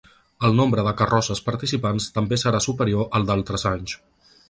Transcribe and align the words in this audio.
El 0.47 0.55
nombre 0.59 0.85
de 0.87 0.93
carrosses 1.01 1.43
participants 1.51 2.09
també 2.17 2.43
serà 2.47 2.65
superior 2.71 3.09
al 3.21 3.31
d’altres 3.33 3.71
anys. 3.79 3.99